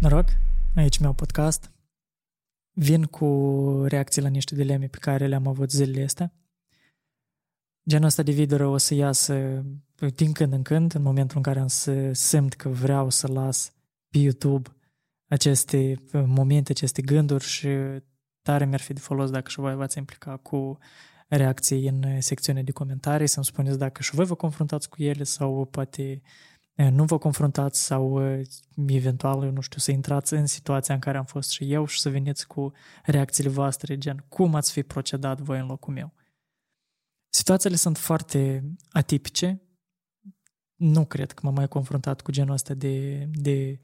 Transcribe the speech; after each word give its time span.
Noroc, 0.00 0.28
aici 0.76 0.98
meu 0.98 1.12
podcast. 1.12 1.70
Vin 2.72 3.04
cu 3.04 3.84
reacții 3.86 4.22
la 4.22 4.28
niște 4.28 4.54
dileme 4.54 4.86
pe 4.86 4.98
care 4.98 5.26
le-am 5.26 5.46
avut 5.46 5.70
zilele 5.70 6.04
astea. 6.04 6.32
Genul 7.88 8.06
ăsta 8.06 8.22
de 8.22 8.32
video 8.32 8.70
o 8.70 8.76
să 8.76 8.94
iasă 8.94 9.64
din 10.14 10.32
când 10.32 10.52
în 10.52 10.62
când, 10.62 10.94
în 10.94 11.02
momentul 11.02 11.36
în 11.36 11.42
care 11.42 11.60
am 11.60 11.66
să 11.66 12.12
simt 12.12 12.54
că 12.54 12.68
vreau 12.68 13.10
să 13.10 13.26
las 13.26 13.72
pe 14.08 14.18
YouTube 14.18 14.68
aceste 15.28 16.02
momente, 16.12 16.72
aceste 16.72 17.02
gânduri 17.02 17.44
și 17.44 17.68
tare 18.42 18.64
mi-ar 18.64 18.80
fi 18.80 18.92
de 18.92 19.00
folos 19.00 19.30
dacă 19.30 19.50
și 19.50 19.60
voi 19.60 19.74
v-ați 19.74 19.98
implica 19.98 20.36
cu 20.36 20.78
reacții 21.28 21.88
în 21.88 22.20
secțiunea 22.20 22.62
de 22.62 22.72
comentarii, 22.72 23.26
să-mi 23.26 23.44
spuneți 23.44 23.78
dacă 23.78 24.02
și 24.02 24.14
voi 24.14 24.24
vă 24.24 24.34
confruntați 24.34 24.88
cu 24.88 25.02
ele 25.02 25.22
sau 25.22 25.64
poate 25.64 26.22
nu 26.88 27.04
vă 27.04 27.18
confruntați 27.18 27.84
sau 27.84 28.22
eventual, 28.86 29.44
eu 29.44 29.50
nu 29.50 29.60
știu, 29.60 29.78
să 29.78 29.90
intrați 29.90 30.34
în 30.34 30.46
situația 30.46 30.94
în 30.94 31.00
care 31.00 31.18
am 31.18 31.24
fost 31.24 31.50
și 31.50 31.72
eu 31.72 31.86
și 31.86 32.00
să 32.00 32.10
veniți 32.10 32.46
cu 32.46 32.72
reacțiile 33.04 33.50
voastre, 33.50 33.98
gen 33.98 34.24
cum 34.28 34.54
ați 34.54 34.72
fi 34.72 34.82
procedat 34.82 35.40
voi 35.40 35.58
în 35.58 35.66
locul 35.66 35.92
meu. 35.92 36.12
Situațiile 37.28 37.76
sunt 37.76 37.98
foarte 37.98 38.64
atipice. 38.90 39.60
Nu 40.74 41.06
cred 41.06 41.32
că 41.32 41.40
m-am 41.44 41.54
mai 41.54 41.68
confruntat 41.68 42.20
cu 42.20 42.30
genul 42.30 42.52
ăsta 42.52 42.74
de, 42.74 43.28
de 43.32 43.80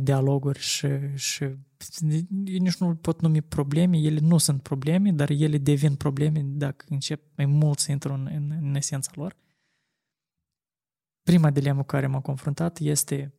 dialoguri 0.00 0.58
și, 0.58 0.88
și 1.14 1.44
nici 2.44 2.76
nu 2.76 2.94
pot 2.94 3.20
numi 3.20 3.40
probleme, 3.40 3.96
ele 3.98 4.20
nu 4.20 4.38
sunt 4.38 4.62
probleme, 4.62 5.12
dar 5.12 5.30
ele 5.30 5.58
devin 5.58 5.94
probleme 5.94 6.40
dacă 6.44 6.84
încep 6.88 7.22
mai 7.36 7.46
mult 7.46 7.78
să 7.78 7.92
intru 7.92 8.12
în, 8.12 8.28
în, 8.34 8.58
în 8.60 8.74
esența 8.74 9.10
lor. 9.14 9.36
Prima 11.24 11.50
dilemă 11.50 11.80
cu 11.80 11.86
care 11.86 12.06
m-am 12.06 12.20
confruntat 12.20 12.78
este 12.78 13.34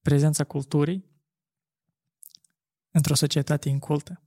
prezența 0.00 0.44
culturii 0.44 1.04
într-o 2.90 3.14
societate 3.14 3.68
incultă. 3.68 4.22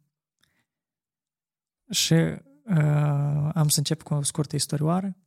Și 1.89 2.13
uh, 2.13 3.49
am 3.53 3.67
să 3.67 3.77
încep 3.77 4.01
cu 4.01 4.13
o 4.13 4.21
scurtă 4.21 4.55
istorioară. 4.55 5.17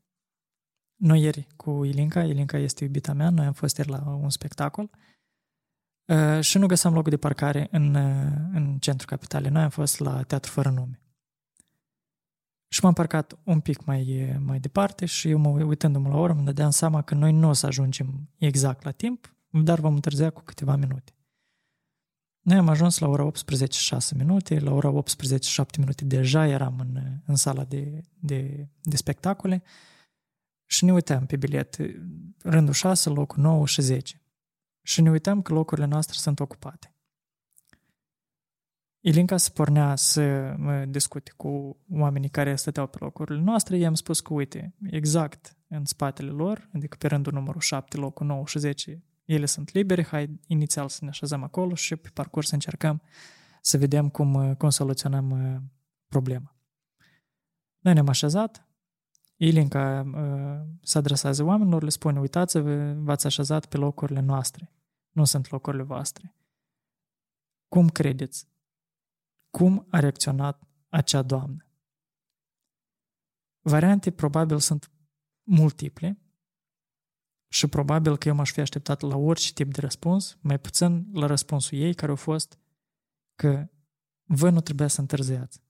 Noi 0.94 1.20
ieri 1.22 1.46
cu 1.56 1.84
Ilinca, 1.84 2.24
Ilinca 2.24 2.58
este 2.58 2.84
iubita 2.84 3.12
mea, 3.12 3.30
noi 3.30 3.46
am 3.46 3.52
fost 3.52 3.76
ieri 3.76 3.90
la 3.90 4.14
un 4.14 4.30
spectacol 4.30 4.90
uh, 6.04 6.40
și 6.40 6.58
nu 6.58 6.66
găseam 6.66 6.94
loc 6.94 7.08
de 7.08 7.16
parcare 7.16 7.68
în, 7.70 7.94
uh, 7.94 8.32
în 8.52 8.78
centrul 8.78 9.08
capitalei. 9.08 9.50
Noi 9.50 9.62
am 9.62 9.70
fost 9.70 9.98
la 9.98 10.22
Teatru 10.22 10.50
Fără 10.50 10.70
Nume. 10.70 11.03
Și 12.74 12.80
m-am 12.82 12.92
parcat 12.92 13.38
un 13.44 13.60
pic 13.60 13.84
mai, 13.84 14.34
mai 14.44 14.60
departe 14.60 15.06
și 15.06 15.28
eu 15.28 15.38
mă 15.38 15.48
uitându-mă 15.48 16.08
la 16.08 16.16
oră 16.16 16.32
mă 16.32 16.42
dădeam 16.42 16.70
seama 16.70 17.02
că 17.02 17.14
noi 17.14 17.32
nu 17.32 17.48
o 17.48 17.52
să 17.52 17.66
ajungem 17.66 18.28
exact 18.38 18.84
la 18.84 18.90
timp, 18.90 19.36
dar 19.50 19.80
vom 19.80 19.94
întârzia 19.94 20.30
cu 20.30 20.42
câteva 20.42 20.76
minute. 20.76 21.12
Noi 22.40 22.56
am 22.56 22.68
ajuns 22.68 22.98
la 22.98 23.08
ora 23.08 23.24
18 23.24 23.78
6 23.78 24.14
minute, 24.14 24.58
la 24.58 24.72
ora 24.72 24.88
18 24.88 25.50
7 25.50 25.78
minute 25.78 26.04
deja 26.04 26.46
eram 26.46 26.78
în, 26.78 27.20
în 27.26 27.36
sala 27.36 27.64
de, 27.64 28.04
de, 28.14 28.68
de 28.82 28.96
spectacole 28.96 29.62
și 30.66 30.84
ne 30.84 30.92
uitam 30.92 31.26
pe 31.26 31.36
bilet, 31.36 31.76
rândul 32.42 32.74
6, 32.74 33.08
locul 33.08 33.42
9 33.42 33.66
și 33.66 33.82
10. 33.82 34.22
Și 34.82 35.00
ne 35.00 35.10
uitam 35.10 35.42
că 35.42 35.52
locurile 35.52 35.86
noastre 35.86 36.16
sunt 36.18 36.40
ocupate. 36.40 36.93
Ilinca 39.06 39.36
se 39.36 39.50
pornea 39.50 39.96
să 39.96 40.54
discute 40.88 41.32
cu 41.36 41.76
oamenii 41.90 42.28
care 42.28 42.56
stăteau 42.56 42.86
pe 42.86 42.96
locurile 43.00 43.40
noastre, 43.40 43.76
i-am 43.76 43.94
spus 43.94 44.20
că, 44.20 44.32
uite, 44.32 44.74
exact 44.90 45.56
în 45.68 45.84
spatele 45.84 46.30
lor, 46.30 46.68
adică 46.74 46.96
pe 46.98 47.06
rândul 47.06 47.32
numărul 47.32 47.60
7, 47.60 47.96
locul 47.96 48.26
9 48.26 48.46
și 48.46 48.58
10, 48.58 49.02
ele 49.24 49.46
sunt 49.46 49.72
libere, 49.72 50.04
hai 50.04 50.40
inițial 50.46 50.88
să 50.88 50.98
ne 51.02 51.08
așezăm 51.08 51.42
acolo 51.42 51.74
și 51.74 51.96
pe 51.96 52.08
parcurs 52.14 52.48
să 52.48 52.54
încercăm 52.54 53.02
să 53.60 53.78
vedem 53.78 54.08
cum, 54.08 54.54
cum 54.54 54.70
soluționăm 54.70 55.30
uh, 55.30 55.60
problema. 56.08 56.56
Noi 57.78 57.92
ne-am 57.92 58.08
așezat, 58.08 58.68
Ilinca 59.36 60.04
uh, 60.14 60.76
se 60.82 60.98
adresează 60.98 61.42
oamenilor, 61.42 61.82
le 61.82 61.88
spune, 61.88 62.20
uitați-vă, 62.20 62.94
v-ați 62.96 63.26
așezat 63.26 63.66
pe 63.66 63.76
locurile 63.76 64.20
noastre, 64.20 64.72
nu 65.10 65.24
sunt 65.24 65.50
locurile 65.50 65.82
voastre. 65.82 66.34
Cum 67.68 67.88
credeți? 67.88 68.52
Cum 69.56 69.86
a 69.90 69.98
reacționat 69.98 70.62
acea 70.88 71.22
doamnă? 71.22 71.66
Variante 73.60 74.10
probabil 74.10 74.58
sunt 74.58 74.90
multiple 75.42 76.18
și 77.48 77.66
probabil 77.66 78.16
că 78.16 78.28
eu 78.28 78.34
m-aș 78.34 78.52
fi 78.52 78.60
așteptat 78.60 79.00
la 79.00 79.16
orice 79.16 79.52
tip 79.52 79.72
de 79.72 79.80
răspuns, 79.80 80.38
mai 80.40 80.58
puțin 80.58 81.08
la 81.12 81.26
răspunsul 81.26 81.78
ei 81.78 81.94
care 81.94 82.12
a 82.12 82.14
fost 82.14 82.58
că 83.34 83.68
voi 84.22 84.50
nu 84.50 84.60
trebuie 84.60 84.88
să 84.88 85.00
întârziați. 85.00 85.62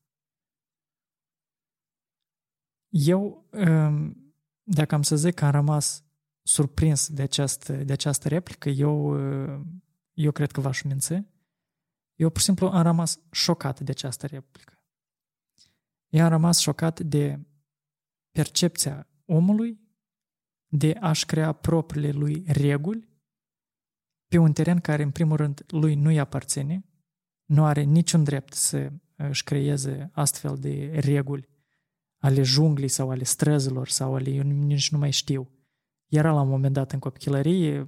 Eu, 2.89 3.49
um, 3.51 4.35
dacă 4.63 4.95
am 4.95 5.03
să 5.03 5.17
zic 5.17 5.35
că 5.35 5.45
am 5.45 5.51
rămas 5.51 6.05
surprins 6.43 7.09
de 7.09 7.23
această, 7.23 7.85
de 7.85 7.93
această 7.93 8.29
replică, 8.29 8.69
eu, 8.69 8.95
uh, 9.53 9.61
eu 10.13 10.33
cred 10.33 10.51
că 10.51 10.61
v-aș 10.61 10.83
minți, 10.83 11.34
eu 12.15 12.31
pur 12.31 12.39
și 12.39 12.45
simplu 12.45 12.67
am 12.67 12.83
rămas 12.83 13.21
șocat 13.31 13.81
de 13.81 13.91
această 13.91 14.27
replică. 14.27 14.79
Eu 16.09 16.25
am 16.25 16.29
rămas 16.29 16.59
șocat 16.59 17.01
de 17.01 17.47
percepția 18.31 19.09
omului 19.25 19.81
de 20.67 20.93
a-și 21.01 21.27
crea 21.27 21.53
propriile 21.53 22.11
lui 22.11 22.45
reguli 22.47 23.09
pe 24.27 24.39
un 24.39 24.53
teren 24.53 24.81
care, 24.81 25.03
în 25.03 25.11
primul 25.11 25.37
rând, 25.37 25.65
lui 25.67 25.95
nu-i 25.95 26.19
aparține, 26.19 26.85
nu 27.45 27.65
are 27.65 27.83
niciun 27.83 28.25
drept 28.25 28.53
să 28.53 28.93
își 29.17 29.45
creeze 29.45 30.11
astfel 30.13 30.57
de 30.57 30.99
reguli 31.05 31.49
ale 32.19 32.43
junglii 32.43 32.89
sau 32.89 33.11
ale 33.11 33.25
străzilor 33.25 33.89
sau 33.89 34.15
ale, 34.15 34.31
eu 34.31 34.43
nici 34.43 34.91
nu 34.91 34.99
mai 34.99 35.11
știu. 35.11 35.51
Era 36.07 36.33
la 36.33 36.41
un 36.41 36.49
moment 36.49 36.75
dat 36.75 36.93
în 36.93 36.99
copilărie, 36.99 37.87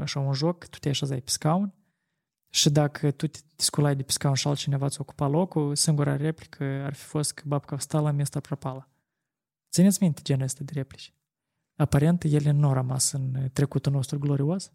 așa 0.00 0.20
un 0.20 0.32
joc, 0.32 0.66
tu 0.66 0.78
te 0.78 0.88
așezai 0.88 1.20
pe 1.20 1.30
scaun 1.30 1.74
și 2.48 2.70
dacă 2.70 3.10
tu 3.10 3.26
te 3.26 3.38
sculai 3.56 3.96
de 3.96 4.02
pe 4.02 4.12
scaun 4.12 4.34
și 4.34 4.48
altcineva 4.48 4.88
ți 4.88 5.00
ocupa 5.00 5.26
locul, 5.26 5.74
singura 5.74 6.16
replică 6.16 6.64
ar 6.64 6.94
fi 6.94 7.04
fost 7.04 7.32
că 7.32 7.42
babca 7.46 7.78
sta 7.78 8.00
la 8.00 8.10
mesta 8.10 8.40
prapala. 8.40 8.88
Țineți 9.70 10.02
minte 10.02 10.20
genul 10.22 10.44
ăsta 10.44 10.64
de 10.64 10.72
replici. 10.74 11.14
Aparent, 11.76 12.22
ele 12.22 12.50
nu 12.50 12.66
au 12.66 12.72
rămas 12.72 13.12
în 13.12 13.50
trecutul 13.52 13.92
nostru 13.92 14.18
glorios, 14.18 14.72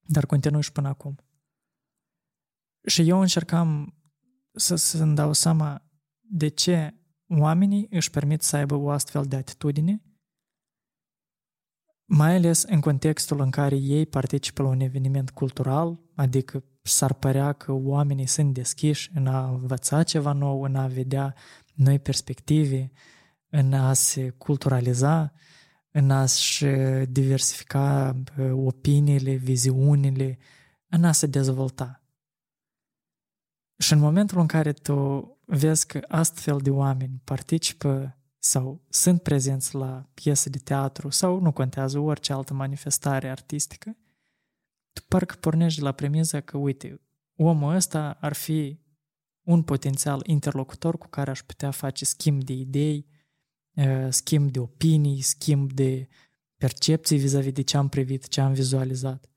dar 0.00 0.26
continuă 0.26 0.60
și 0.60 0.72
până 0.72 0.88
acum. 0.88 1.18
Și 2.86 3.08
eu 3.08 3.20
încercam 3.20 3.94
să, 4.52 4.74
să-mi 4.74 5.14
dau 5.14 5.32
seama 5.32 5.82
de 6.20 6.48
ce 6.48 6.94
oamenii 7.28 7.86
își 7.90 8.10
permit 8.10 8.42
să 8.42 8.56
aibă 8.56 8.74
o 8.74 8.90
astfel 8.90 9.24
de 9.24 9.36
atitudine, 9.36 10.02
mai 12.04 12.34
ales 12.34 12.62
în 12.62 12.80
contextul 12.80 13.40
în 13.40 13.50
care 13.50 13.76
ei 13.76 14.06
participă 14.06 14.62
la 14.62 14.68
un 14.68 14.80
eveniment 14.80 15.30
cultural, 15.30 16.00
adică 16.14 16.64
s-ar 16.82 17.12
părea 17.12 17.52
că 17.52 17.72
oamenii 17.72 18.26
sunt 18.26 18.54
deschiși 18.54 19.10
în 19.14 19.26
a 19.26 19.48
învăța 19.48 20.02
ceva 20.02 20.32
nou, 20.32 20.62
în 20.62 20.76
a 20.76 20.86
vedea 20.86 21.34
noi 21.74 21.98
perspective, 21.98 22.92
în 23.48 23.72
a 23.72 23.92
se 23.92 24.28
culturaliza, 24.30 25.32
în 25.90 26.10
a-și 26.10 26.64
diversifica 27.08 28.16
opiniile, 28.52 29.34
viziunile, 29.34 30.38
în 30.88 31.04
a 31.04 31.12
se 31.12 31.26
dezvolta. 31.26 32.02
Și 33.78 33.92
în 33.92 33.98
momentul 33.98 34.38
în 34.38 34.46
care 34.46 34.72
tu 34.72 35.30
vezi 35.44 35.86
că 35.86 36.00
astfel 36.08 36.58
de 36.58 36.70
oameni 36.70 37.20
participă 37.24 38.16
sau 38.38 38.84
sunt 38.88 39.22
prezenți 39.22 39.74
la 39.74 40.08
piese 40.14 40.48
de 40.48 40.58
teatru 40.58 41.08
sau 41.08 41.40
nu 41.40 41.52
contează 41.52 41.98
orice 41.98 42.32
altă 42.32 42.54
manifestare 42.54 43.30
artistică, 43.30 43.96
tu 44.92 45.02
parcă 45.08 45.34
pornești 45.40 45.78
de 45.78 45.84
la 45.84 45.92
premiza 45.92 46.40
că, 46.40 46.56
uite, 46.56 47.00
omul 47.36 47.74
ăsta 47.74 48.16
ar 48.20 48.32
fi 48.32 48.80
un 49.42 49.62
potențial 49.62 50.22
interlocutor 50.26 50.98
cu 50.98 51.06
care 51.08 51.30
aș 51.30 51.42
putea 51.42 51.70
face 51.70 52.04
schimb 52.04 52.44
de 52.44 52.52
idei, 52.52 53.06
schimb 54.08 54.50
de 54.50 54.58
opinii, 54.58 55.20
schimb 55.20 55.72
de 55.72 56.08
percepții 56.56 57.18
vis-a-vis 57.18 57.52
de 57.52 57.62
ce 57.62 57.76
am 57.76 57.88
privit, 57.88 58.28
ce 58.28 58.40
am 58.40 58.52
vizualizat. 58.52 59.30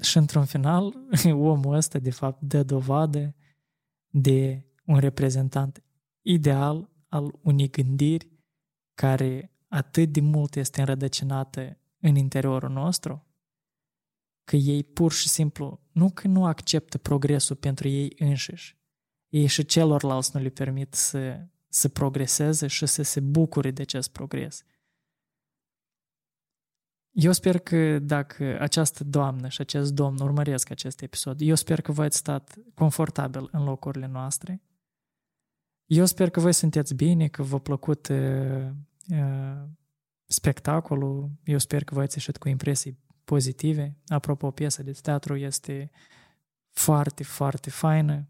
Și 0.00 0.16
într-un 0.16 0.44
final, 0.44 0.94
omul 1.52 1.74
ăsta, 1.74 1.98
de 1.98 2.10
fapt, 2.10 2.40
dă 2.40 2.62
dovadă 2.62 3.34
de 4.08 4.66
un 4.86 4.98
reprezentant 4.98 5.82
ideal 6.22 6.90
al 7.08 7.38
unei 7.42 7.70
gândiri 7.70 8.30
care 8.94 9.52
atât 9.68 10.12
de 10.12 10.20
mult 10.20 10.56
este 10.56 10.80
înrădăcinată 10.80 11.78
în 12.00 12.16
interiorul 12.16 12.70
nostru, 12.70 13.26
că 14.44 14.56
ei 14.56 14.84
pur 14.84 15.12
și 15.12 15.28
simplu 15.28 15.80
nu 15.92 16.10
că 16.10 16.28
nu 16.28 16.44
acceptă 16.44 16.98
progresul 16.98 17.56
pentru 17.56 17.88
ei 17.88 18.12
înșiși, 18.18 18.76
ei 19.28 19.46
și 19.46 19.64
celorlalți 19.64 20.30
nu 20.34 20.42
le 20.42 20.48
permit 20.48 20.94
să, 20.94 21.46
să 21.68 21.88
progreseze 21.88 22.66
și 22.66 22.86
să 22.86 23.02
se 23.02 23.20
bucure 23.20 23.70
de 23.70 23.82
acest 23.82 24.12
progres. 24.12 24.64
Eu 27.12 27.32
sper 27.32 27.58
că 27.58 27.98
dacă 27.98 28.60
această 28.60 29.04
doamnă 29.04 29.48
și 29.48 29.60
acest 29.60 29.92
domn 29.92 30.20
urmăresc 30.20 30.70
acest 30.70 31.00
episod, 31.00 31.40
eu 31.40 31.54
sper 31.54 31.80
că 31.80 31.92
voi 31.92 32.04
ați 32.04 32.16
stat 32.16 32.54
confortabil 32.74 33.48
în 33.50 33.64
locurile 33.64 34.06
noastre. 34.06 34.62
Eu 35.86 36.04
sper 36.04 36.30
că 36.30 36.40
voi 36.40 36.52
sunteți 36.52 36.94
bine, 36.94 37.28
că 37.28 37.42
v-a 37.42 37.58
plăcut 37.58 38.08
uh, 38.08 38.68
uh, 39.08 39.62
spectacolul. 40.24 41.30
Eu 41.44 41.58
sper 41.58 41.84
că 41.84 41.94
voi 41.94 42.02
ați 42.02 42.16
ieșit 42.16 42.36
cu 42.36 42.48
impresii 42.48 42.98
pozitive. 43.32 43.96
Apropo, 44.06 44.50
piesa 44.50 44.82
de 44.82 44.92
teatru 45.02 45.36
este 45.36 45.90
foarte, 46.70 47.24
foarte 47.24 47.70
faină. 47.70 48.28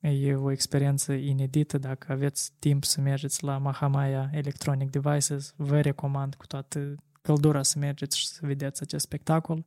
E 0.00 0.34
o 0.34 0.50
experiență 0.50 1.12
inedită. 1.12 1.78
Dacă 1.78 2.12
aveți 2.12 2.52
timp 2.58 2.84
să 2.84 3.00
mergeți 3.00 3.44
la 3.44 3.58
Mahamaya 3.58 4.30
Electronic 4.32 4.90
Devices, 4.90 5.54
vă 5.56 5.80
recomand 5.80 6.34
cu 6.34 6.46
toată 6.46 6.94
căldura 7.22 7.62
să 7.62 7.78
mergeți 7.78 8.18
și 8.18 8.26
să 8.26 8.40
vedeți 8.42 8.82
acest 8.82 9.04
spectacol. 9.04 9.64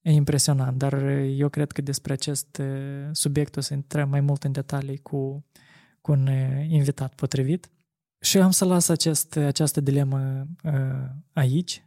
E 0.00 0.12
impresionant, 0.12 0.78
dar 0.78 1.02
eu 1.18 1.48
cred 1.48 1.72
că 1.72 1.82
despre 1.82 2.12
acest 2.12 2.62
subiect 3.12 3.56
o 3.56 3.60
să 3.60 3.74
intrăm 3.74 4.08
mai 4.08 4.20
mult 4.20 4.44
în 4.44 4.52
detalii 4.52 4.98
cu, 4.98 5.44
cu 6.00 6.12
un 6.12 6.26
invitat 6.68 7.14
potrivit. 7.14 7.70
Și 8.20 8.38
am 8.38 8.50
să 8.50 8.64
las 8.64 8.88
acest, 8.88 9.36
această 9.36 9.80
dilemă 9.80 10.46
aici, 11.32 11.84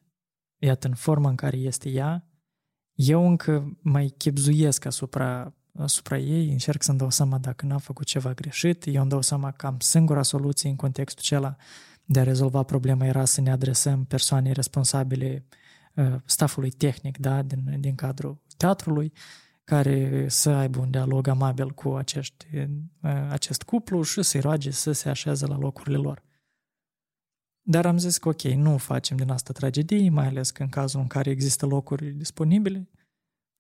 iată, 0.66 0.88
în 0.88 0.94
forma 0.94 1.30
în 1.30 1.36
care 1.36 1.58
este 1.58 1.90
ea. 1.90 2.28
Eu 2.94 3.28
încă 3.28 3.78
mai 3.82 4.14
chipzuiesc 4.18 4.86
asupra, 4.86 5.54
asupra 5.78 6.18
ei, 6.18 6.52
încerc 6.52 6.84
să-mi 6.84 6.98
dau 6.98 7.10
seama 7.10 7.38
dacă 7.38 7.66
n-am 7.66 7.80
făcut 7.80 8.06
ceva 8.06 8.34
greșit, 8.34 8.86
eu 8.86 9.02
îmi 9.02 9.10
dau 9.10 9.22
seama 9.22 9.52
că 9.52 9.66
am 9.66 9.76
singura 9.80 10.24
soluție 10.24 10.70
în 10.70 10.76
contextul 10.76 11.24
acela 11.26 11.56
de 12.06 12.20
a 12.20 12.24
rezolva 12.24 12.64
problema 12.64 13.06
era 13.06 13.26
să 13.26 13.42
ne 13.42 13.52
adresăm 13.52 14.06
persoanei 14.06 14.54
responsabile 14.54 15.46
uh, 15.96 16.16
stafului 16.26 16.70
tehnic 16.70 17.18
da, 17.18 17.42
din, 17.42 17.76
din 17.80 17.96
cadrul 17.96 18.42
teatrului, 18.58 19.14
care 19.64 20.26
să 20.30 20.50
aibă 20.50 20.80
un 20.80 20.90
dialog 20.90 21.28
amabil 21.28 21.70
cu 21.70 21.90
acești, 21.90 22.46
uh, 22.56 23.12
acest 23.30 23.64
cuplu 23.64 24.02
și 24.02 24.22
să-i 24.22 24.42
roage 24.42 24.72
să 24.72 24.92
se 24.92 25.10
așeze 25.10 25.46
la 25.46 25.58
locurile 25.58 25.98
lor. 25.98 26.24
Dar 27.66 27.86
am 27.86 27.98
zis 27.98 28.18
că 28.18 28.30
ok, 28.30 28.42
nu 28.42 28.78
facem 28.78 29.18
din 29.18 29.30
asta 29.30 29.54
tragedie, 29.54 30.10
mai 30.10 30.28
ales 30.28 30.52
că 30.52 30.64
în 30.64 30.70
cazul 30.70 31.00
în 31.00 31.08
care 31.08 31.30
există 31.30 31.66
locuri 31.66 32.12
disponibile, 32.12 32.90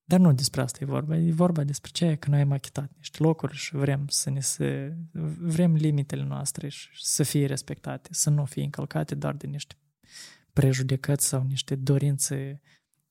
dar 0.04 0.20
nu 0.20 0.34
despre 0.34 0.62
asta 0.62 0.80
e 0.82 0.86
vorba, 0.86 1.18
e 1.18 1.32
vorba 1.32 1.64
despre 1.64 1.92
ce 1.92 2.16
că 2.16 2.30
noi 2.30 2.42
am 2.42 2.52
achitat 2.52 2.92
niște 2.98 3.24
locuri 3.24 3.56
și 3.56 3.76
vrem 3.76 4.08
să 4.08 4.30
ne 4.30 4.40
se, 4.40 4.98
vrem 5.40 5.74
limitele 5.74 6.24
noastre 6.24 6.68
și 6.68 6.90
să 6.94 7.24
fie 7.24 7.46
respectate, 7.46 8.10
să 8.12 8.30
nu 8.30 8.46
fie 8.46 8.64
încălcate 8.64 9.16
doar 9.16 9.36
de 9.36 9.48
niște 9.48 9.76
prejudecăți 10.54 11.28
sau 11.28 11.44
niște 11.44 11.76
dorințe 11.76 12.62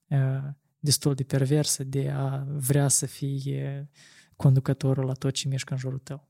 uh, 0.07 0.49
destul 0.79 1.13
de 1.13 1.23
perverse 1.23 1.83
de 1.83 2.09
a 2.09 2.45
vrea 2.47 2.87
să 2.87 3.05
fie 3.05 3.89
conducătorul 4.35 5.05
la 5.05 5.13
tot 5.13 5.33
ce 5.33 5.47
mișcă 5.47 5.73
în 5.73 5.79
jurul 5.79 5.99
tău. 5.99 6.27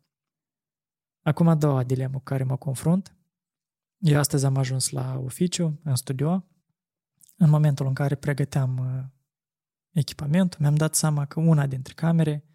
Acum 1.22 1.48
a 1.48 1.56
doua 1.56 1.84
dilemă 1.84 2.18
cu 2.18 2.24
care 2.24 2.44
mă 2.44 2.58
confrunt. 2.58 3.16
Eu 4.04 4.20
astăzi 4.20 4.46
am 4.46 4.58
ajuns 4.58 4.90
la 4.90 5.20
oficiu, 5.24 5.80
în 5.84 5.96
studio, 5.96 6.46
în 7.38 7.50
momentul 7.50 7.86
în 7.86 7.94
care 7.94 8.16
pregăteam 8.16 8.78
uh, 8.78 9.04
echipamentul, 9.92 10.60
mi-am 10.62 10.76
dat 10.76 10.96
seama 10.96 11.26
că 11.26 11.40
una 11.40 11.68
dintre 11.68 11.94
camere 11.94 12.46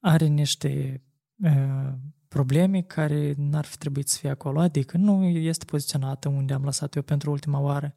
are 0.00 0.26
niște 0.26 1.02
uh, 1.36 1.92
probleme 2.28 2.82
care 2.82 3.34
n-ar 3.36 3.64
fi 3.64 3.76
trebuit 3.76 4.08
să 4.08 4.18
fie 4.18 4.30
acolo, 4.30 4.60
adică 4.60 4.96
nu 4.96 5.24
este 5.24 5.64
poziționată 5.64 6.28
unde 6.28 6.52
am 6.52 6.64
lăsat 6.64 6.94
eu 6.94 7.02
pentru 7.02 7.30
ultima 7.30 7.58
oară. 7.58 7.94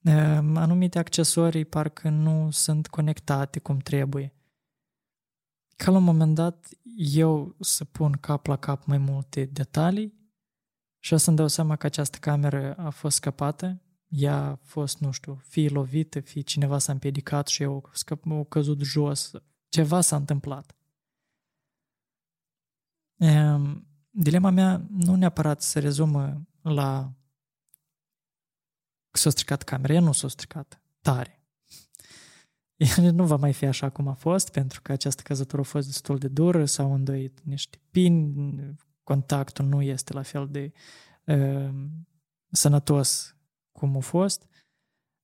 Uh, 0.00 0.12
anumite 0.54 0.98
accesorii 0.98 1.64
parcă 1.64 2.08
nu 2.08 2.50
sunt 2.50 2.86
conectate 2.88 3.58
cum 3.58 3.78
trebuie. 3.78 4.34
Ca 5.76 5.90
la 5.90 5.96
un 5.96 6.04
moment 6.04 6.34
dat 6.34 6.68
eu 6.96 7.56
să 7.60 7.84
pun 7.84 8.12
cap 8.12 8.46
la 8.46 8.56
cap 8.56 8.84
mai 8.84 8.98
multe 8.98 9.44
detalii 9.44 10.19
și 11.02 11.12
o 11.12 11.16
să-mi 11.16 11.36
dau 11.36 11.48
seama 11.48 11.76
că 11.76 11.86
această 11.86 12.18
cameră 12.18 12.74
a 12.74 12.90
fost 12.90 13.16
scăpată 13.16 13.80
ea 14.10 14.36
a 14.36 14.54
fost, 14.54 14.98
nu 14.98 15.10
știu, 15.10 15.34
fie 15.34 15.68
lovită, 15.68 16.20
fie 16.20 16.40
cineva 16.40 16.78
s-a 16.78 16.92
împiedicat 16.92 17.46
și 17.46 17.62
eu 17.62 17.90
au 18.24 18.44
căzut 18.44 18.80
jos. 18.80 19.30
Ceva 19.68 20.00
s-a 20.00 20.16
întâmplat. 20.16 20.76
Ehm, 23.16 23.86
dilema 24.10 24.50
mea 24.50 24.86
nu 24.90 25.14
neapărat 25.14 25.62
se 25.62 25.78
rezumă 25.78 26.46
la 26.62 27.12
că 29.10 29.18
s-a 29.18 29.30
stricat 29.30 29.62
camera. 29.62 29.92
Ea 29.92 30.00
nu 30.00 30.12
s-a 30.12 30.28
stricat 30.28 30.82
tare. 31.00 31.44
Ea 32.76 33.10
nu 33.10 33.26
va 33.26 33.36
mai 33.36 33.52
fi 33.52 33.64
așa 33.64 33.90
cum 33.90 34.08
a 34.08 34.14
fost, 34.14 34.50
pentru 34.50 34.82
că 34.82 34.92
această 34.92 35.22
căzătură 35.22 35.60
a 35.60 35.64
fost 35.64 35.86
destul 35.86 36.18
de 36.18 36.28
dură, 36.28 36.64
s-au 36.64 36.94
îndoit 36.94 37.40
niște 37.40 37.80
pini, 37.90 38.76
contactul 39.10 39.64
nu 39.64 39.82
este 39.82 40.12
la 40.12 40.22
fel 40.22 40.48
de 40.48 40.72
uh, 41.24 41.74
sănătos 42.50 43.36
cum 43.72 43.96
a 43.96 44.00
fost. 44.00 44.48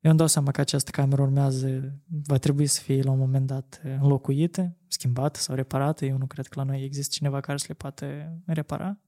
Eu 0.00 0.10
îmi 0.10 0.18
dau 0.18 0.26
seama 0.26 0.50
că 0.50 0.60
această 0.60 0.90
cameră 0.90 1.22
urmează, 1.22 1.98
va 2.06 2.38
trebui 2.38 2.66
să 2.66 2.80
fie 2.80 3.02
la 3.02 3.10
un 3.10 3.18
moment 3.18 3.46
dat 3.46 3.80
înlocuită, 3.84 4.76
schimbată 4.88 5.38
sau 5.38 5.54
reparată. 5.54 6.04
Eu 6.04 6.16
nu 6.16 6.26
cred 6.26 6.46
că 6.46 6.58
la 6.58 6.66
noi 6.66 6.84
există 6.84 7.14
cineva 7.14 7.40
care 7.40 7.58
să 7.58 7.64
le 7.68 7.74
poate 7.74 8.38
repara. 8.46 9.00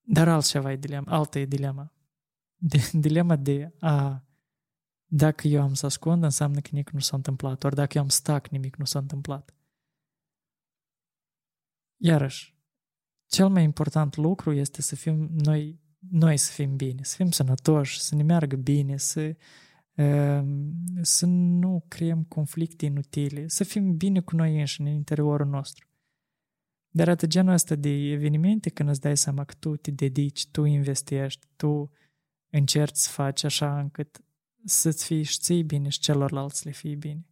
Dar 0.00 0.28
altceva 0.28 0.72
e 0.72 0.76
dilema, 0.76 1.12
altă 1.16 1.38
e 1.38 1.44
dilema. 1.44 1.92
De, 2.56 2.78
dilema 3.06 3.36
de 3.36 3.74
a 3.80 4.24
dacă 5.04 5.48
eu 5.48 5.62
am 5.62 5.74
să 5.74 5.86
ascund, 5.86 6.22
înseamnă 6.22 6.60
că 6.60 6.68
nimic 6.70 6.90
nu 6.90 7.00
s-a 7.00 7.16
întâmplat. 7.16 7.64
Ori 7.64 7.74
dacă 7.74 7.96
eu 7.96 8.02
am 8.02 8.08
stac, 8.08 8.48
nimic 8.48 8.76
nu 8.76 8.84
s-a 8.84 8.98
întâmplat. 8.98 9.54
Iarăși, 11.96 12.59
cel 13.30 13.48
mai 13.48 13.62
important 13.62 14.16
lucru 14.16 14.52
este 14.52 14.82
să 14.82 14.96
fim 14.96 15.30
noi 15.32 15.80
noi 16.08 16.36
să 16.36 16.52
fim 16.52 16.76
bine, 16.76 17.02
să 17.02 17.14
fim 17.16 17.30
sănătoși, 17.30 18.00
să 18.00 18.14
ne 18.14 18.22
meargă 18.22 18.56
bine, 18.56 18.96
să, 18.96 19.36
ehm, 19.94 20.74
să 21.00 21.26
nu 21.26 21.84
creăm 21.88 22.24
conflicte 22.24 22.84
inutile, 22.84 23.48
să 23.48 23.64
fim 23.64 23.96
bine 23.96 24.20
cu 24.20 24.36
noi 24.36 24.58
înșine 24.58 24.90
în 24.90 24.96
interiorul 24.96 25.46
nostru. 25.46 25.88
Dar 26.88 27.08
atât 27.08 27.28
genul 27.28 27.52
ăsta 27.52 27.74
de 27.74 27.88
evenimente 27.88 28.70
când 28.70 28.88
îți 28.88 29.00
dai 29.00 29.16
seama 29.16 29.44
că 29.44 29.54
tu 29.58 29.76
te 29.76 29.90
dedici, 29.90 30.46
tu 30.50 30.64
investești, 30.64 31.46
tu 31.56 31.90
încerci 32.50 32.96
să 32.96 33.10
faci 33.10 33.44
așa 33.44 33.80
încât 33.80 34.24
să-ți 34.64 35.04
fii 35.04 35.22
și 35.22 35.38
ții 35.38 35.62
bine 35.62 35.88
și 35.88 35.98
celorlalți 35.98 36.64
le 36.64 36.70
fie 36.72 36.94
bine. 36.94 37.26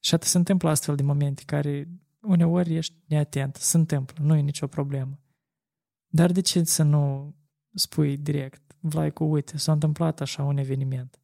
Și 0.00 0.14
atât 0.14 0.28
se 0.28 0.38
întâmplă 0.38 0.68
astfel 0.70 0.94
de 0.94 1.02
momente 1.02 1.42
care 1.46 1.88
uneori 2.20 2.74
ești 2.74 2.94
neatent, 3.06 3.56
se 3.56 3.76
întâmplă, 3.76 4.24
nu 4.24 4.36
e 4.36 4.40
nicio 4.40 4.66
problemă. 4.66 5.18
Dar 6.06 6.32
de 6.32 6.40
ce 6.40 6.64
să 6.64 6.82
nu 6.82 7.34
spui 7.74 8.16
direct, 8.16 8.76
Vlaicu, 8.80 9.24
uite, 9.24 9.58
s-a 9.58 9.72
întâmplat 9.72 10.20
așa 10.20 10.42
un 10.42 10.56
eveniment. 10.56 11.20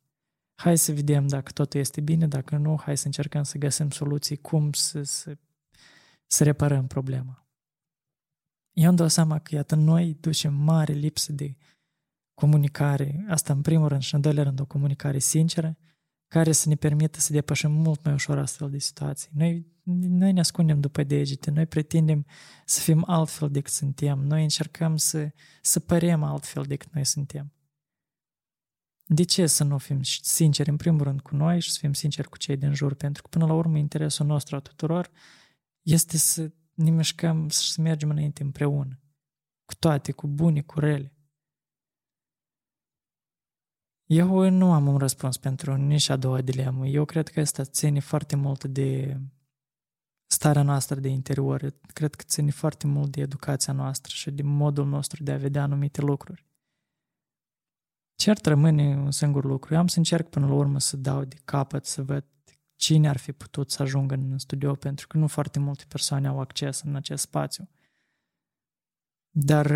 Hai 0.55 0.79
să 0.79 0.93
vedem 0.93 1.27
dacă 1.27 1.53
totul 1.53 1.81
este 1.81 2.01
bine, 2.01 2.27
dacă 2.27 2.57
nu, 2.57 2.79
hai 2.81 2.97
să 2.97 3.07
încercăm 3.07 3.43
să 3.43 3.59
găsim 3.59 3.91
soluții 3.91 4.37
cum 4.37 4.73
să, 4.73 5.03
să, 5.03 5.37
să 6.27 6.45
reparăm 6.45 6.87
problema. 6.87 7.47
Eu 8.73 8.89
îmi 8.89 8.97
dau 8.97 9.09
seama 9.09 9.39
că, 9.39 9.55
iată, 9.55 9.75
noi 9.75 10.17
ducem 10.21 10.55
mare 10.55 10.93
lipsă 10.93 11.33
de 11.33 11.57
comunicare, 12.35 13.25
asta 13.29 13.53
în 13.53 13.63
primul 13.63 13.89
rând 13.89 14.03
și 14.03 14.15
în 14.15 14.21
doilea 14.21 14.43
rând 14.43 14.61
o 14.61 14.67
comunicare 14.67 15.19
sinceră, 15.19 15.77
care 16.27 16.53
să 16.53 16.69
ne 16.69 16.75
permită 16.75 17.21
să 17.21 17.33
depășim 17.33 17.71
mult 17.71 18.05
mai 18.05 18.13
ușor 18.15 18.39
astfel 18.39 18.71
de 18.71 18.79
situații. 18.79 19.31
Noi, 19.35 19.67
noi 19.93 20.33
ne 20.33 20.41
ascundem 20.41 20.81
după 20.81 21.03
degete, 21.03 21.51
noi 21.51 21.67
pretindem 21.67 22.27
să 22.65 22.81
fim 22.81 23.05
altfel 23.07 23.51
decât 23.51 23.73
suntem, 23.73 24.19
noi 24.19 24.43
încercăm 24.43 24.97
să, 24.97 25.33
să 25.63 25.81
părem 25.81 26.23
altfel 26.23 26.63
decât 26.63 26.93
noi 26.93 27.05
suntem. 27.05 27.53
De 29.09 29.23
ce 29.23 29.47
să 29.47 29.65
nu 29.65 29.79
fim 29.79 30.03
sinceri 30.03 30.69
în 30.69 30.77
primul 30.77 31.03
rând 31.03 31.21
cu 31.21 31.37
noi 31.37 31.61
și 31.61 31.71
să 31.71 31.79
fim 31.81 31.93
sinceri 31.93 32.29
cu 32.29 32.37
cei 32.37 32.57
din 32.57 32.75
jur? 32.75 32.95
Pentru 32.95 33.23
că 33.23 33.29
până 33.29 33.47
la 33.47 33.53
urmă 33.53 33.79
interesul 33.79 34.27
nostru 34.27 34.57
a 34.57 34.61
tuturor 34.61 35.11
este 35.83 36.17
să 36.17 36.53
ne 36.75 36.91
mișcăm 36.91 37.49
și 37.49 37.73
să 37.73 37.81
mergem 37.81 38.11
înainte 38.11 38.43
împreună. 38.43 39.01
Cu 39.65 39.75
toate, 39.75 40.13
cu 40.13 40.27
bune, 40.27 40.63
cu 40.63 40.81
rele. 40.81 41.17
Eu 44.05 44.51
nu 44.51 44.73
am 44.73 44.87
un 44.87 44.99
răspuns 44.99 45.37
pentru 45.37 45.77
nici 45.77 46.09
a 46.09 46.17
doua 46.17 46.41
dilemă. 46.41 46.87
Eu 46.87 47.05
cred 47.05 47.29
că 47.29 47.41
asta 47.41 47.65
ține 47.65 48.01
foarte 48.01 48.37
mult 48.37 48.65
de 48.65 49.21
starea 50.27 50.63
noastră 50.63 51.01
de 51.01 51.09
interior. 51.09 51.75
Cred 51.93 52.15
că 52.15 52.25
ține 52.27 52.51
foarte 52.51 52.87
mult 52.87 53.11
de 53.11 53.21
educația 53.21 53.73
noastră 53.73 54.13
și 54.15 54.31
de 54.31 54.43
modul 54.43 54.87
nostru 54.87 55.23
de 55.23 55.33
a 55.33 55.37
vedea 55.37 55.63
anumite 55.63 56.01
lucruri. 56.01 56.45
Cert 58.15 58.47
rămâne 58.47 58.97
un 58.97 59.11
singur 59.11 59.45
lucru. 59.45 59.75
Eu 59.75 59.81
am 59.81 59.87
să 59.87 59.99
încerc 59.99 60.29
până 60.29 60.47
la 60.47 60.53
urmă 60.53 60.79
să 60.79 60.97
dau 60.97 61.25
de 61.25 61.37
capăt, 61.45 61.87
să 61.87 62.03
văd 62.03 62.25
cine 62.77 63.09
ar 63.09 63.17
fi 63.17 63.33
putut 63.33 63.71
să 63.71 63.83
ajungă 63.83 64.15
în 64.15 64.39
studio, 64.39 64.75
pentru 64.75 65.07
că 65.07 65.19
nu 65.19 65.27
foarte 65.27 65.59
multe 65.59 65.85
persoane 65.89 66.29
au 66.29 66.41
acces 66.41 66.81
în 66.81 66.95
acest 66.95 67.23
spațiu. 67.23 67.69
Dar 69.31 69.67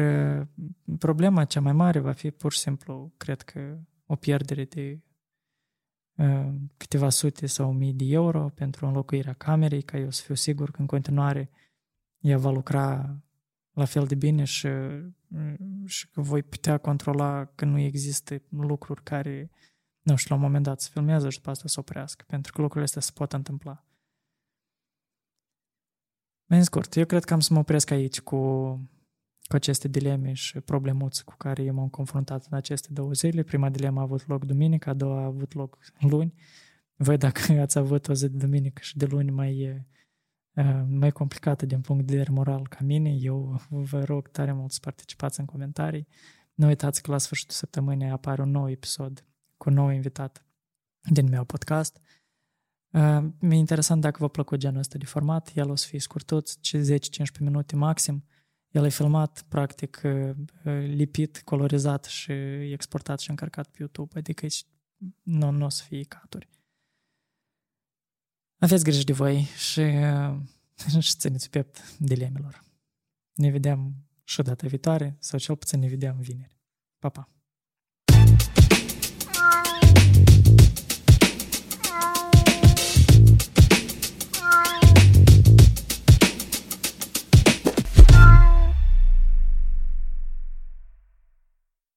problema 0.98 1.44
cea 1.44 1.60
mai 1.60 1.72
mare 1.72 1.98
va 1.98 2.12
fi 2.12 2.30
pur 2.30 2.52
și 2.52 2.58
simplu, 2.58 3.12
cred 3.16 3.42
că, 3.42 3.78
o 4.06 4.16
pierdere 4.16 4.64
de 4.64 5.00
câteva 6.76 7.08
sute 7.08 7.46
sau 7.46 7.72
mii 7.72 7.92
de 7.92 8.04
euro 8.04 8.48
pentru 8.54 8.86
înlocuirea 8.86 9.32
camerei, 9.32 9.82
ca 9.82 9.98
eu 9.98 10.10
să 10.10 10.22
fiu 10.22 10.34
sigur 10.34 10.70
că 10.70 10.80
în 10.80 10.86
continuare 10.86 11.50
ea 12.18 12.38
va 12.38 12.50
lucra 12.50 13.16
la 13.72 13.84
fel 13.84 14.06
de 14.06 14.14
bine 14.14 14.44
și, 14.44 14.68
și 15.84 16.08
că 16.10 16.20
voi 16.20 16.42
putea 16.42 16.78
controla 16.78 17.44
că 17.44 17.64
nu 17.64 17.78
există 17.78 18.42
lucruri 18.48 19.02
care, 19.02 19.50
nu 20.02 20.16
știu, 20.16 20.34
la 20.34 20.40
un 20.40 20.46
moment 20.46 20.64
dat 20.64 20.80
se 20.80 20.88
filmează 20.92 21.30
și 21.30 21.36
după 21.36 21.50
asta 21.50 21.68
să 21.68 21.80
oprească, 21.80 22.24
pentru 22.26 22.52
că 22.52 22.60
lucrurile 22.60 22.86
astea 22.86 23.00
se 23.00 23.10
pot 23.14 23.32
întâmpla. 23.32 23.84
Mai 26.44 26.64
scurt, 26.64 26.96
eu 26.96 27.04
cred 27.04 27.24
că 27.24 27.32
am 27.32 27.40
să 27.40 27.52
mă 27.52 27.58
opresc 27.58 27.90
aici 27.90 28.20
cu, 28.20 28.38
cu 29.50 29.56
aceste 29.56 29.88
dileme 29.88 30.32
și 30.32 30.60
problemuțe 30.60 31.22
cu 31.24 31.34
care 31.36 31.62
eu 31.62 31.74
m-am 31.74 31.88
confruntat 31.88 32.46
în 32.50 32.56
aceste 32.56 32.88
două 32.92 33.12
zile. 33.12 33.42
Prima 33.42 33.68
dilemă 33.68 34.00
a 34.00 34.02
avut 34.02 34.26
loc 34.26 34.44
duminică, 34.44 34.90
a 34.90 34.94
doua 34.94 35.20
a 35.20 35.24
avut 35.24 35.52
loc 35.52 35.78
luni. 36.00 36.34
Voi 36.94 37.16
dacă 37.16 37.40
ați 37.60 37.78
avut 37.78 38.08
o 38.08 38.14
zi 38.14 38.28
de 38.28 38.36
duminică 38.36 38.82
și 38.82 38.96
de 38.96 39.04
luni 39.04 39.30
mai, 39.30 39.84
mai 40.88 41.10
complicată 41.10 41.66
din 41.66 41.80
punct 41.80 42.06
de 42.06 42.12
vedere 42.12 42.30
moral 42.32 42.68
ca 42.68 42.78
mine, 42.80 43.10
eu 43.10 43.60
vă 43.68 44.04
rog 44.04 44.28
tare 44.28 44.52
mult 44.52 44.72
să 44.72 44.78
participați 44.82 45.40
în 45.40 45.46
comentarii. 45.46 46.06
Nu 46.54 46.66
uitați 46.66 47.02
că 47.02 47.10
la 47.10 47.18
sfârșitul 47.18 47.54
săptămânii 47.54 48.08
apare 48.08 48.42
un 48.42 48.50
nou 48.50 48.70
episod 48.70 49.24
cu 49.56 49.68
un 49.68 49.74
nou 49.74 49.88
invitat 49.88 50.46
din 51.10 51.28
meu 51.28 51.44
podcast. 51.44 52.00
Uh, 52.90 53.24
mi-e 53.40 53.58
interesant 53.58 54.00
dacă 54.00 54.16
vă 54.20 54.28
plăcut 54.28 54.58
genul 54.58 54.78
ăsta 54.78 54.98
de 54.98 55.04
format. 55.04 55.50
El 55.54 55.70
o 55.70 55.74
să 55.74 55.86
fie 55.86 55.98
scurtuț, 55.98 56.54
10-15 56.54 57.40
minute 57.40 57.76
maxim. 57.76 58.24
El 58.70 58.84
e 58.84 58.88
filmat, 58.88 59.44
practic, 59.48 60.00
uh, 60.04 60.36
lipit, 60.86 61.42
colorizat 61.44 62.04
și 62.04 62.32
exportat 62.72 63.20
și 63.20 63.30
încărcat 63.30 63.68
pe 63.68 63.76
YouTube, 63.78 64.18
adică 64.18 64.46
nu, 65.22 65.50
nu 65.50 65.64
o 65.64 65.68
să 65.68 65.82
fie 65.82 66.02
caturi. 66.02 66.48
Aveți 68.58 68.84
grijă 68.84 69.02
de 69.02 69.12
voi 69.12 69.42
și, 69.42 69.80
uh, 69.80 70.36
și 71.06 71.16
țineți 71.16 71.50
piept 71.50 71.98
dilemelor. 71.98 72.64
Ne 73.34 73.50
vedem 73.50 73.94
și 74.24 74.42
data 74.42 74.66
viitoare, 74.66 75.16
sau 75.18 75.38
cel 75.38 75.56
puțin 75.56 75.78
ne 75.78 75.88
vedem 75.88 76.20
vineri. 76.20 76.58
Pa, 76.98 77.08
pa! 77.08 77.28